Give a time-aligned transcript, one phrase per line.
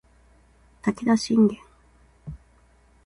[0.81, 1.59] 武田信玄